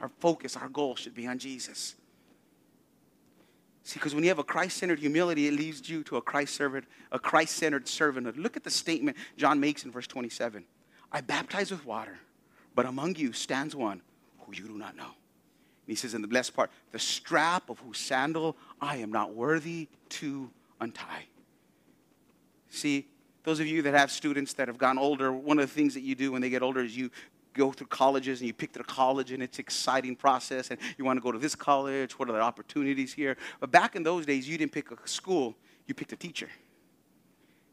[0.00, 1.96] Our focus, our goal should be on Jesus.
[3.84, 7.18] See, because when you have a Christ-centered humility, it leads you to a Christ-centered, a
[7.18, 8.38] Christ-centered servanthood.
[8.38, 10.64] Look at the statement John makes in verse 27.
[11.12, 12.18] I baptize with water,
[12.74, 14.00] but among you stands one
[14.38, 15.04] who you do not know.
[15.04, 19.34] And he says in the blessed part, the strap of whose sandal I am not
[19.34, 20.48] worthy to
[20.80, 21.26] untie.
[22.70, 23.08] See,
[23.42, 26.02] those of you that have students that have gone older, one of the things that
[26.02, 27.10] you do when they get older is you
[27.54, 31.04] go through colleges and you pick the college and it's an exciting process and you
[31.04, 33.36] want to go to this college what are the opportunities here?
[33.58, 36.48] But back in those days you didn't pick a school you picked a teacher.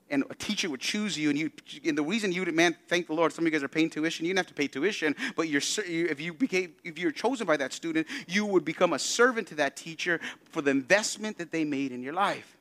[0.09, 1.51] And a teacher would choose you and you
[1.85, 4.25] and the reason you man thank the lord some of you guys are paying tuition
[4.25, 7.57] you didn't have to pay tuition but you're if you became if you're chosen by
[7.57, 11.65] that student you would become a servant to that teacher for the investment that they
[11.65, 12.56] made in your life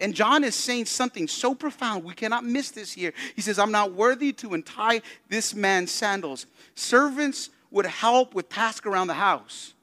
[0.00, 2.04] and John is saying something so profound.
[2.04, 3.12] We cannot miss this here.
[3.34, 6.46] He says, I'm not worthy to untie this man's sandals.
[6.74, 9.74] Servants would help with tasks around the house,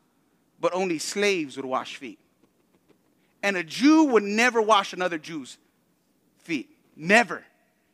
[0.59, 2.19] but only slaves would wash feet.
[3.43, 5.57] And a Jew would never wash another Jew's
[6.39, 6.69] feet.
[6.95, 7.43] Never.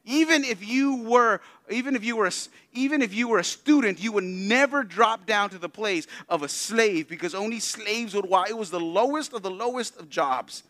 [0.06, 2.32] Even if you were, even if you were, a,
[2.74, 6.44] even if you were a student, you would never drop down to the place of
[6.44, 8.50] a slave because only slaves would wash.
[8.50, 10.64] It was the lowest of the lowest of jobs.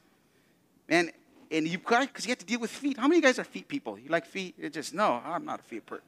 [0.89, 1.11] And
[1.51, 2.97] and you because you have to deal with feet.
[2.97, 3.99] How many of you guys are feet people?
[3.99, 4.55] You like feet?
[4.57, 6.05] It just no, I'm not a feet person.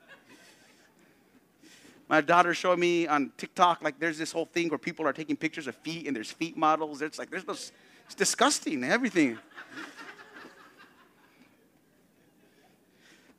[2.09, 5.35] My daughter showed me on TikTok like there's this whole thing where people are taking
[5.35, 7.01] pictures of feet and there's feet models.
[7.01, 7.71] It's like there's no, it's
[8.15, 8.83] disgusting.
[8.83, 9.33] Everything.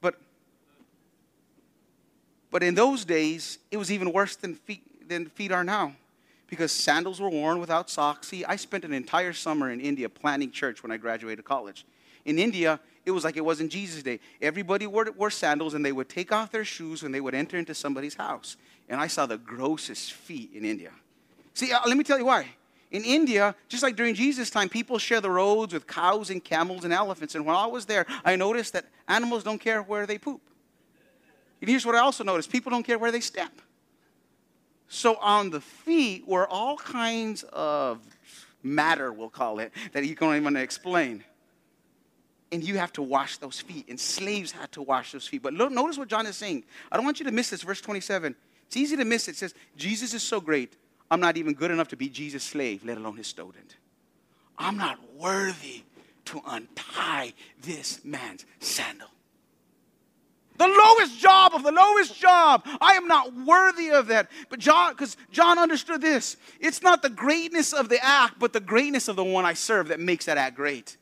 [0.01, 0.17] but
[2.51, 5.95] but in those days, it was even worse than feet than feet are now
[6.49, 8.29] because sandals were worn without socks.
[8.29, 11.87] See, I spent an entire summer in India planning church when I graduated college.
[12.25, 14.19] In India, it was like it was in Jesus' day.
[14.41, 17.59] Everybody wore, wore sandals and they would take off their shoes when they would enter
[17.59, 18.57] into somebody's house.
[18.89, 20.91] And I saw the grossest feet in India.
[21.53, 22.49] See, uh, let me tell you why.
[22.91, 26.85] In India, just like during Jesus' time, people share the roads with cows and camels
[26.85, 27.35] and elephants.
[27.35, 30.41] And when I was there, I noticed that animals don't care where they poop.
[31.61, 33.53] And here's what I also noticed people don't care where they step.
[34.89, 38.01] So on the feet were all kinds of
[38.63, 41.25] matter, we'll call it, that you can't even explain
[42.55, 43.87] and you have to wash those feet.
[43.89, 45.43] And slaves had to wash those feet.
[45.43, 46.63] But look, notice what John is saying.
[46.91, 47.63] I don't want you to miss this.
[47.63, 48.35] Verse 27.
[48.67, 49.33] It's easy to miss it.
[49.33, 50.77] It says, Jesus is so great,
[51.11, 53.77] I'm not even good enough to be Jesus' slave, let alone his student.
[54.57, 55.83] I'm not worthy
[56.27, 59.09] to untie this man's sandal.
[60.57, 62.65] The lowest job of the lowest job.
[62.81, 64.31] I am not worthy of that.
[64.49, 66.37] But John, because John understood this.
[66.61, 69.89] It's not the greatness of the act, but the greatness of the one I serve
[69.89, 70.97] that makes that act great.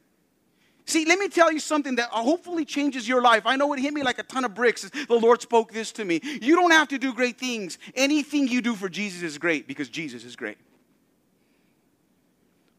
[0.84, 3.44] See, let me tell you something that uh, hopefully changes your life.
[3.46, 4.82] I know it hit me like a ton of bricks.
[4.82, 6.20] The Lord spoke this to me.
[6.22, 7.78] You don't have to do great things.
[7.94, 10.58] Anything you do for Jesus is great because Jesus is great.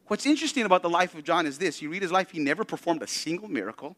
[0.07, 2.63] What's interesting about the life of John is this you read his life, he never
[2.63, 3.95] performed a single miracle.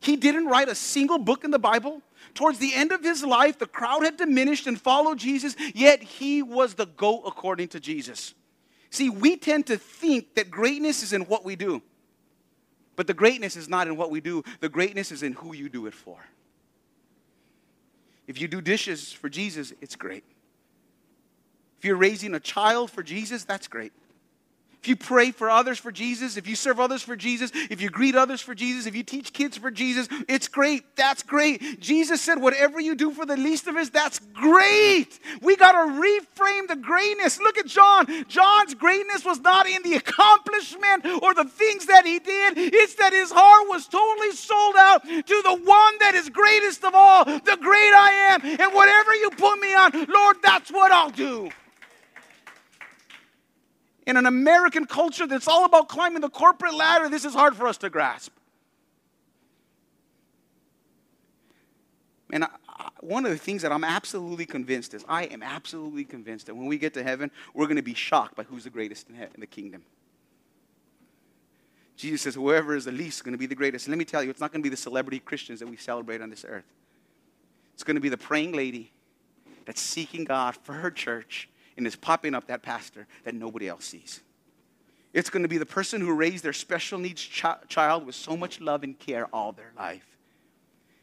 [0.00, 2.02] He didn't write a single book in the Bible.
[2.34, 6.42] Towards the end of his life, the crowd had diminished and followed Jesus, yet he
[6.42, 8.34] was the goat according to Jesus.
[8.90, 11.80] See, we tend to think that greatness is in what we do.
[12.96, 15.68] But the greatness is not in what we do, the greatness is in who you
[15.68, 16.18] do it for.
[18.26, 20.24] If you do dishes for Jesus, it's great.
[21.78, 23.92] If you're raising a child for Jesus, that's great.
[24.84, 27.88] If you pray for others for Jesus, if you serve others for Jesus, if you
[27.88, 30.94] greet others for Jesus, if you teach kids for Jesus, it's great.
[30.94, 31.80] That's great.
[31.80, 35.18] Jesus said, whatever you do for the least of us, that's great.
[35.40, 37.40] We got to reframe the greatness.
[37.40, 38.26] Look at John.
[38.28, 43.14] John's greatness was not in the accomplishment or the things that he did, it's that
[43.14, 47.56] his heart was totally sold out to the one that is greatest of all, the
[47.58, 48.44] great I am.
[48.44, 51.48] And whatever you put me on, Lord, that's what I'll do
[54.06, 57.66] in an American culture that's all about climbing the corporate ladder, this is hard for
[57.66, 58.32] us to grasp.
[62.30, 62.48] And I,
[63.00, 66.66] one of the things that I'm absolutely convinced is I am absolutely convinced that when
[66.66, 69.22] we get to heaven, we're going to be shocked by who's the greatest in, he-
[69.22, 69.84] in the kingdom.
[71.96, 73.86] Jesus says, whoever is the least is going to be the greatest.
[73.88, 76.20] Let me tell you, it's not going to be the celebrity Christians that we celebrate
[76.20, 76.64] on this earth.
[77.74, 78.90] It's going to be the praying lady
[79.64, 83.84] that's seeking God for her church and is popping up that pastor that nobody else
[83.84, 84.20] sees.
[85.12, 88.36] It's going to be the person who raised their special needs ch- child with so
[88.36, 90.14] much love and care all their life.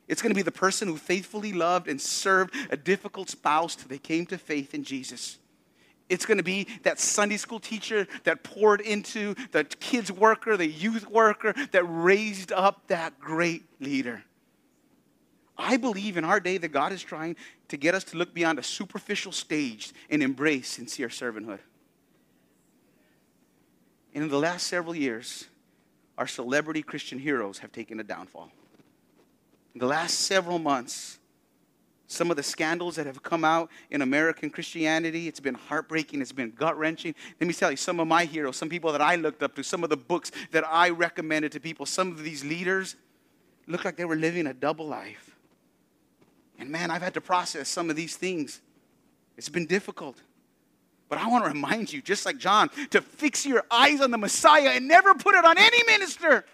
[0.07, 3.87] It's going to be the person who faithfully loved and served a difficult spouse till
[3.87, 5.37] they came to faith in Jesus.
[6.09, 10.67] It's going to be that Sunday school teacher that poured into the kids' worker, the
[10.67, 14.21] youth worker, that raised up that great leader.
[15.61, 17.35] I believe in our day that God is trying
[17.67, 21.59] to get us to look beyond a superficial stage and embrace sincere servanthood.
[24.13, 25.45] And in the last several years,
[26.17, 28.51] our celebrity Christian heroes have taken a downfall.
[29.73, 31.19] In the last several months,
[32.07, 36.33] some of the scandals that have come out in American Christianity, it's been heartbreaking, it's
[36.33, 37.15] been gut wrenching.
[37.39, 39.63] Let me tell you, some of my heroes, some people that I looked up to,
[39.63, 42.97] some of the books that I recommended to people, some of these leaders
[43.67, 45.37] look like they were living a double life.
[46.61, 48.61] And man, I've had to process some of these things.
[49.35, 50.15] It's been difficult.
[51.09, 54.17] But I want to remind you, just like John, to fix your eyes on the
[54.19, 56.45] Messiah and never put it on any minister.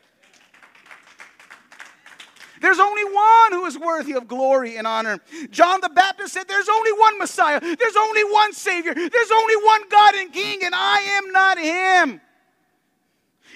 [2.62, 5.20] There's only one who is worthy of glory and honor.
[5.52, 9.82] John the Baptist said, There's only one Messiah, there's only one Savior, there's only one
[9.90, 12.22] God and King, and I am not Him.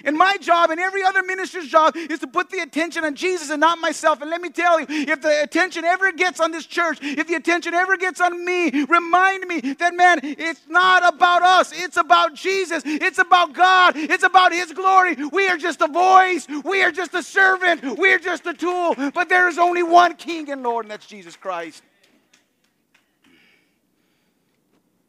[0.04, 3.50] And my job and every other minister's job is to put the attention on Jesus
[3.50, 4.20] and not myself.
[4.20, 7.34] And let me tell you, if the attention ever gets on this church, if the
[7.34, 11.72] attention ever gets on me, remind me that, man, it's not about us.
[11.74, 12.82] It's about Jesus.
[12.86, 13.96] It's about God.
[13.96, 15.16] It's about His glory.
[15.32, 16.46] We are just a voice.
[16.64, 17.98] We are just a servant.
[17.98, 18.94] We are just a tool.
[19.12, 21.82] But there is only one King and Lord, and that's Jesus Christ.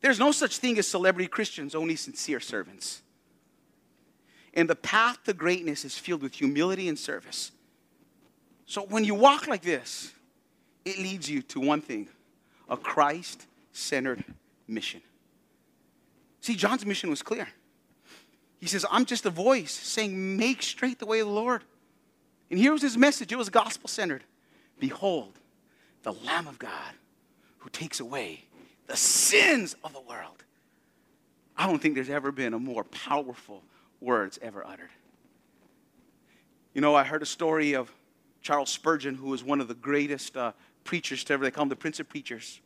[0.01, 3.02] There's no such thing as celebrity Christians, only sincere servants.
[4.53, 7.51] And the path to greatness is filled with humility and service.
[8.65, 10.13] So when you walk like this,
[10.85, 12.07] it leads you to one thing
[12.69, 14.23] a Christ centered
[14.67, 15.01] mission.
[16.41, 17.47] See, John's mission was clear.
[18.59, 21.63] He says, I'm just a voice saying, Make straight the way of the Lord.
[22.49, 24.23] And here was his message it was gospel centered.
[24.79, 25.33] Behold,
[26.03, 26.93] the Lamb of God
[27.59, 28.43] who takes away
[28.87, 30.43] the sins of the world.
[31.55, 33.63] I don't think there's ever been a more powerful
[34.03, 34.89] words ever uttered.
[36.73, 37.91] You know, I heard a story of
[38.41, 40.51] Charles Spurgeon, who was one of the greatest uh,
[40.83, 42.59] preachers to ever, they call him the Prince of Preachers.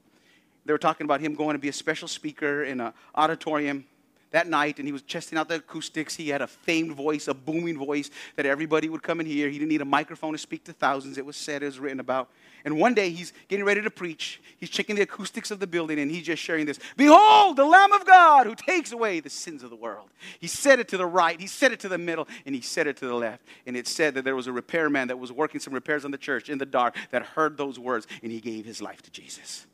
[0.65, 3.85] They were talking about him going to be a special speaker in an auditorium
[4.32, 6.15] that night, and he was testing out the acoustics.
[6.15, 9.49] He had a famed voice, a booming voice that everybody would come and hear.
[9.49, 11.17] He didn't need a microphone to speak to thousands.
[11.17, 12.30] It was said, it was written about.
[12.65, 14.41] And one day he's getting ready to preach.
[14.57, 17.93] He's checking the acoustics of the building, and he's just sharing this Behold, the Lamb
[17.93, 20.09] of God who takes away the sins of the world.
[20.39, 22.88] He said it to the right, he said it to the middle, and he said
[22.88, 23.43] it to the left.
[23.65, 26.17] And it said that there was a repairman that was working some repairs on the
[26.17, 29.65] church in the dark that heard those words, and he gave his life to Jesus.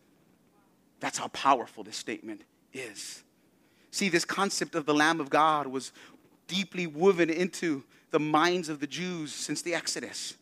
[0.99, 2.43] That's how powerful this statement
[2.74, 3.24] is.
[3.94, 5.91] See, this concept of the Lamb of God was
[6.48, 10.34] deeply woven into the minds of the Jews since the Exodus.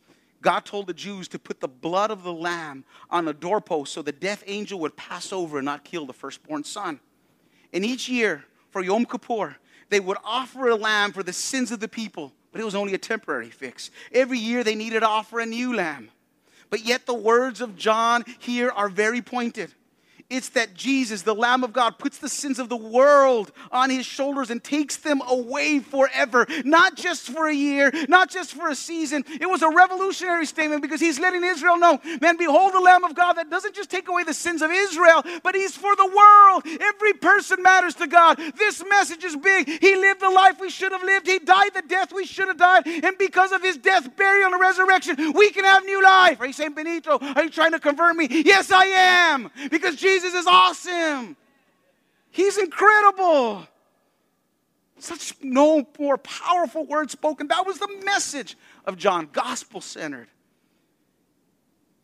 [0.41, 4.01] God told the Jews to put the blood of the lamb on a doorpost so
[4.01, 7.01] the death angel would pass over and not kill the firstborn son.
[7.73, 9.57] And each year for Yom Kippur,
[9.89, 12.93] they would offer a lamb for the sins of the people, but it was only
[12.93, 13.91] a temporary fix.
[14.13, 16.09] Every year they needed to offer a new lamb.
[16.69, 19.73] But yet the words of John here are very pointed.
[20.31, 24.05] It's that Jesus, the Lamb of God, puts the sins of the world on his
[24.05, 26.47] shoulders and takes them away forever.
[26.63, 29.25] Not just for a year, not just for a season.
[29.27, 33.13] It was a revolutionary statement because he's letting Israel know, man, behold the Lamb of
[33.13, 36.63] God that doesn't just take away the sins of Israel, but he's for the world.
[36.81, 38.39] Every person matters to God.
[38.55, 39.67] This message is big.
[39.67, 42.57] He lived the life we should have lived, he died the death we should have
[42.57, 42.87] died.
[42.87, 46.39] And because of his death, burial, and resurrection, we can have new life.
[46.39, 48.27] Are you saying, Benito, are you trying to convert me?
[48.29, 49.51] Yes, I am.
[49.69, 51.35] Because Jesus Jesus is awesome.
[52.29, 53.67] He's incredible.
[54.99, 57.47] Such no more powerful words spoken.
[57.47, 58.55] That was the message
[58.85, 60.27] of John, gospel centered.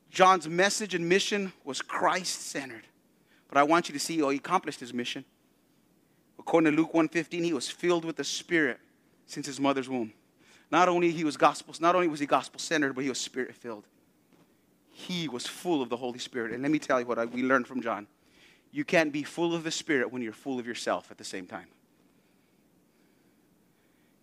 [0.09, 2.88] John's message and mission was Christ centered.
[3.49, 5.24] But I want you to see, oh, he accomplished his mission.
[6.39, 8.80] According to Luke 1:15, he was filled with the Spirit
[9.28, 10.11] since his mother's womb.
[10.72, 13.55] Not only he was gospel, not only was he gospel centered, but he was spirit
[13.55, 13.86] filled.
[15.00, 16.54] He was full of the Holy Spirit.
[16.54, 18.08] And let me tell you what I, we learned from John.
[18.72, 21.45] You can't be full of the Spirit when you're full of yourself at the same
[21.45, 21.68] time.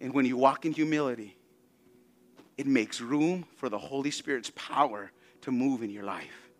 [0.00, 1.36] And when you walk in humility,
[2.58, 5.12] it makes room for the Holy Spirit's power
[5.42, 6.50] to move in your life.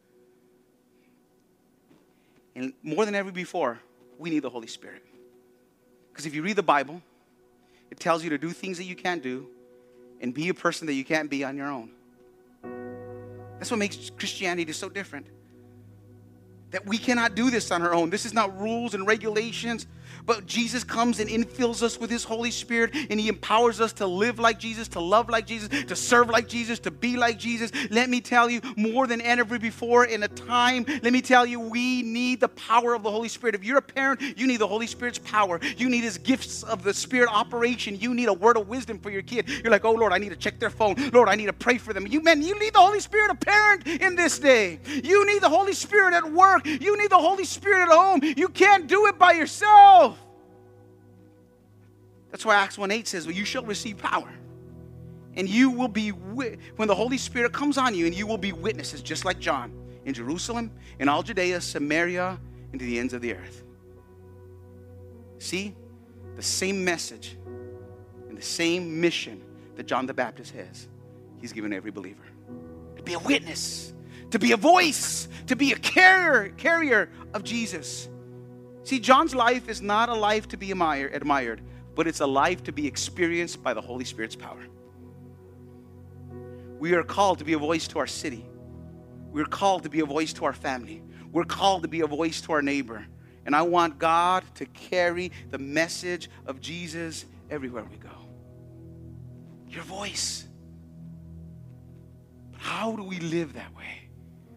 [2.55, 3.81] And more than ever before,
[4.17, 5.05] we need the Holy Spirit.
[6.13, 7.03] Because if you read the Bible,
[7.91, 9.49] it tells you to do things that you can't do
[10.21, 11.91] and be a person that you can't be on your own.
[13.65, 15.27] That's what makes Christianity so different.
[16.71, 18.11] That we cannot do this on our own.
[18.11, 19.87] This is not rules and regulations.
[20.27, 24.07] But Jesus comes and infills us with His Holy Spirit, and He empowers us to
[24.07, 27.71] live like Jesus, to love like Jesus, to serve like Jesus, to be like Jesus.
[27.91, 31.61] Let me tell you, more than ever before in a time, let me tell you,
[31.61, 33.55] we need the power of the Holy Spirit.
[33.55, 35.61] If you're a parent, you need the Holy Spirit's power.
[35.77, 37.99] You need His gifts of the Spirit operation.
[37.99, 39.49] You need a word of wisdom for your kid.
[39.49, 40.95] You're like, oh Lord, I need to check their phone.
[41.13, 42.07] Lord, I need to pray for them.
[42.07, 44.81] You man, you need the Holy Spirit a parent in this day.
[44.87, 46.67] You need the Holy Spirit at work.
[46.67, 48.21] You need the Holy Spirit at home.
[48.23, 50.04] You can't do it by yourself.
[52.35, 54.29] That's why Acts 1 8 says, Well, you shall receive power.
[55.37, 58.53] And you will be, when the Holy Spirit comes on you, and you will be
[58.53, 59.73] witnesses, just like John,
[60.05, 62.41] in Jerusalem, in all Judea, Samaria,
[62.73, 63.63] and to the ends of the earth.
[65.39, 65.77] See,
[66.35, 67.37] the same message
[68.29, 69.41] and the same mission
[69.77, 70.89] that John the Baptist has,
[71.41, 72.25] he's given every believer
[72.97, 73.95] to be a witness,
[74.33, 78.09] to be a voice, to be a carrier, carrier of Jesus.
[78.83, 81.63] See, John's life is not a life to be admired,
[81.95, 84.61] but it's a life to be experienced by the Holy Spirit's power.
[86.79, 88.45] We are called to be a voice to our city.
[89.33, 91.03] We're called to be a voice to our family.
[91.33, 93.07] We're called to be a voice to our neighbor.
[93.47, 98.09] And I want God to carry the message of Jesus everywhere we go.
[99.69, 100.47] Your voice.
[102.53, 104.09] But how do we live that way?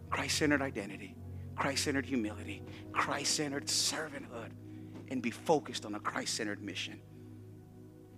[0.09, 1.15] Christ centered identity,
[1.55, 4.51] Christ centered humility, Christ centered servanthood,
[5.09, 6.99] and be focused on a Christ centered mission.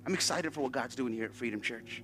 [0.10, 2.02] I'm excited for what God's doing here at Freedom Church.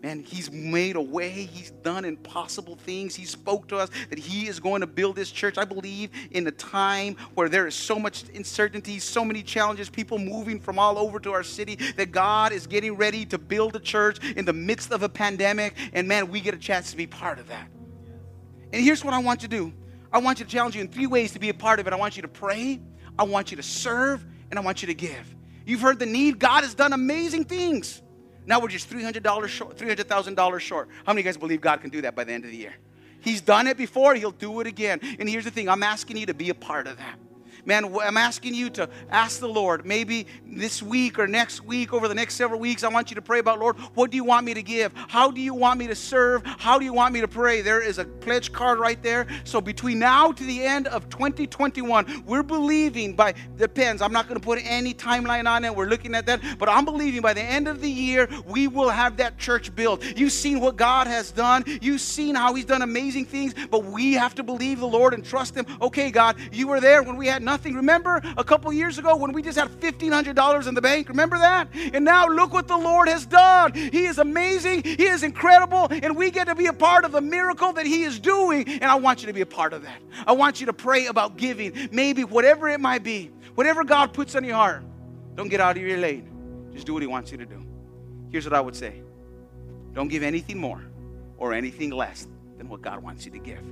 [0.00, 1.30] Man, he's made a way.
[1.30, 3.16] He's done impossible things.
[3.16, 5.58] He spoke to us that he is going to build this church.
[5.58, 10.18] I believe in a time where there is so much uncertainty, so many challenges, people
[10.18, 13.80] moving from all over to our city, that God is getting ready to build a
[13.80, 15.74] church in the midst of a pandemic.
[15.94, 17.66] And man, we get a chance to be part of that.
[18.72, 19.72] And here's what I want you to do
[20.12, 21.92] I want you to challenge you in three ways to be a part of it.
[21.92, 22.80] I want you to pray,
[23.18, 25.35] I want you to serve, and I want you to give.
[25.66, 26.38] You've heard the need.
[26.38, 28.00] God has done amazing things.
[28.46, 30.88] Now we're just $300 short, $300,000 short.
[31.04, 32.56] How many of you guys believe God can do that by the end of the
[32.56, 32.74] year?
[33.20, 35.00] He's done it before, He'll do it again.
[35.18, 37.18] And here's the thing I'm asking you to be a part of that
[37.66, 42.08] man, I'm asking you to ask the Lord, maybe this week or next week, over
[42.08, 44.46] the next several weeks, I want you to pray about, Lord, what do you want
[44.46, 44.92] me to give?
[45.08, 46.42] How do you want me to serve?
[46.44, 47.60] How do you want me to pray?
[47.60, 49.26] There is a pledge card right there.
[49.44, 54.40] So between now to the end of 2021, we're believing by, depends, I'm not going
[54.40, 55.74] to put any timeline on it.
[55.74, 56.40] We're looking at that.
[56.58, 60.04] But I'm believing by the end of the year, we will have that church built.
[60.16, 61.64] You've seen what God has done.
[61.82, 63.54] You've seen how He's done amazing things.
[63.70, 65.66] But we have to believe the Lord and trust Him.
[65.82, 67.74] Okay, God, you were there when we had nothing nothing.
[67.74, 71.08] Remember a couple years ago when we just had $1,500 in the bank?
[71.08, 71.68] Remember that?
[71.94, 73.72] And now look what the Lord has done.
[73.72, 74.82] He is amazing.
[74.82, 75.88] He is incredible.
[75.90, 78.68] And we get to be a part of the miracle that He is doing.
[78.68, 80.02] And I want you to be a part of that.
[80.26, 81.88] I want you to pray about giving.
[81.92, 84.82] Maybe whatever it might be, whatever God puts on your heart,
[85.34, 86.28] don't get out of your lane.
[86.74, 87.64] Just do what He wants you to do.
[88.30, 89.00] Here's what I would say
[89.94, 90.84] don't give anything more
[91.38, 92.28] or anything less
[92.58, 93.64] than what God wants you to give.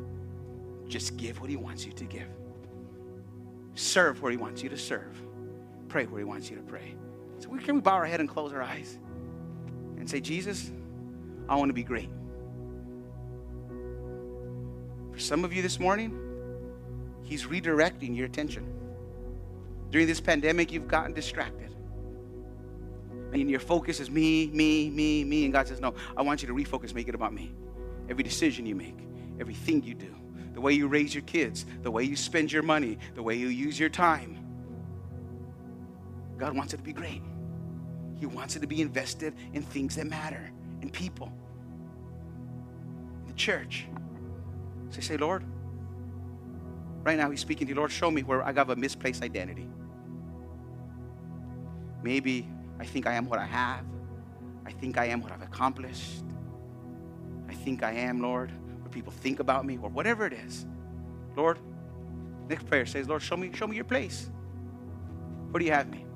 [0.88, 2.33] Just give what He wants you to give.
[3.74, 5.20] Serve where He wants you to serve.
[5.88, 6.94] Pray where He wants you to pray.
[7.38, 8.98] So, we, can we bow our head and close our eyes
[9.98, 10.70] and say, Jesus,
[11.48, 12.08] I want to be great.
[15.12, 16.18] For some of you this morning,
[17.22, 18.70] He's redirecting your attention.
[19.90, 21.74] During this pandemic, you've gotten distracted.
[23.32, 25.44] And your focus is me, me, me, me.
[25.44, 27.52] And God says, No, I want you to refocus, make it about me.
[28.08, 28.98] Every decision you make,
[29.40, 30.14] everything you do
[30.54, 33.48] the way you raise your kids, the way you spend your money, the way you
[33.48, 34.38] use your time.
[36.38, 37.22] God wants it to be great.
[38.18, 40.50] He wants it to be invested in things that matter,
[40.80, 41.32] in people,
[43.22, 43.86] in the church.
[44.90, 45.44] So say, Lord,
[47.02, 49.68] right now He's speaking to you, Lord, show me where I got a misplaced identity.
[52.02, 52.48] Maybe
[52.78, 53.84] I think I am what I have.
[54.66, 56.24] I think I am what I've accomplished.
[57.48, 58.52] I think I am, Lord,
[58.94, 60.64] people think about me or whatever it is.
[61.36, 61.58] Lord,
[62.48, 64.30] next prayer says, Lord, show me, show me your place.
[65.50, 66.06] Where do you have me?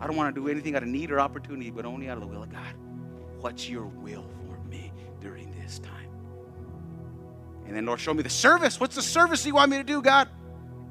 [0.00, 2.22] I don't want to do anything out of need or opportunity, but only out of
[2.22, 2.74] the will of God.
[3.40, 6.10] What's your will for me during this time?
[7.66, 8.78] And then, Lord, show me the service.
[8.78, 10.28] What's the service you want me to do, God?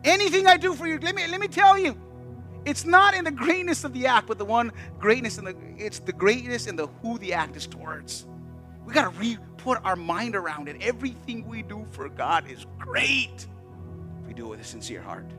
[0.03, 1.97] Anything I do for you, let me, let me tell you.
[2.65, 5.99] It's not in the greatness of the act, but the one greatness in the it's
[5.99, 8.25] the greatness in the who the act is towards.
[8.85, 10.75] We got to re put our mind around it.
[10.81, 13.47] Everything we do for God is great
[14.21, 15.29] if we do it with a sincere heart.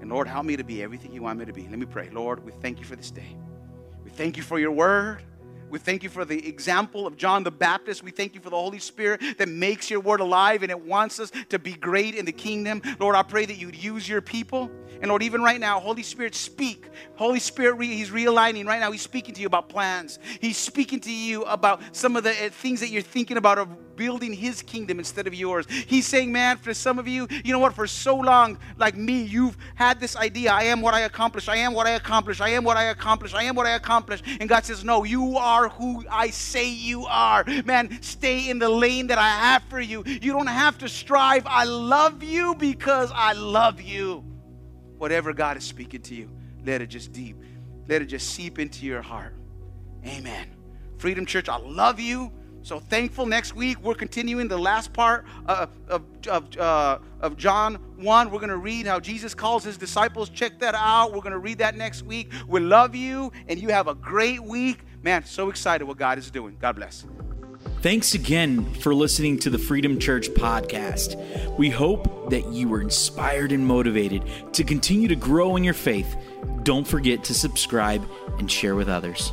[0.00, 1.62] And Lord, help me to be everything you want me to be.
[1.62, 2.10] Let me pray.
[2.10, 3.36] Lord, we thank you for this day.
[4.04, 5.22] We thank you for your word.
[5.68, 8.02] We thank you for the example of John the Baptist.
[8.02, 11.18] We thank you for the Holy Spirit that makes your word alive and it wants
[11.18, 12.82] us to be great in the kingdom.
[12.98, 14.70] Lord, I pray that you'd use your people.
[15.00, 16.88] And Lord, even right now, Holy Spirit, speak.
[17.16, 18.92] Holy Spirit, He's realigning right now.
[18.92, 20.18] He's speaking to you about plans.
[20.40, 23.68] He's speaking to you about some of the uh, things that you're thinking about of
[23.96, 25.66] building His kingdom instead of yours.
[25.68, 27.74] He's saying, man, for some of you, you know what?
[27.74, 31.48] For so long, like me, you've had this idea I am what I accomplish.
[31.48, 32.40] I am what I accomplish.
[32.40, 33.34] I am what I accomplish.
[33.34, 34.22] I am what I accomplish.
[34.40, 37.44] And God says, no, you are who I say you are.
[37.64, 40.02] Man, stay in the lane that I have for you.
[40.06, 41.46] You don't have to strive.
[41.46, 44.24] I love you because I love you.
[44.98, 46.30] Whatever God is speaking to you,
[46.64, 47.36] let it just deep,
[47.88, 49.34] let it just seep into your heart.
[50.06, 50.48] Amen.
[50.98, 52.32] Freedom Church, I love you.
[52.66, 53.26] So thankful.
[53.26, 58.28] Next week, we're continuing the last part of, of, uh, of John 1.
[58.28, 60.28] We're going to read how Jesus calls his disciples.
[60.30, 61.12] Check that out.
[61.12, 62.32] We're going to read that next week.
[62.48, 64.80] We love you, and you have a great week.
[65.04, 66.56] Man, so excited what God is doing.
[66.60, 67.06] God bless.
[67.82, 71.56] Thanks again for listening to the Freedom Church podcast.
[71.56, 76.16] We hope that you were inspired and motivated to continue to grow in your faith.
[76.64, 78.04] Don't forget to subscribe
[78.40, 79.32] and share with others.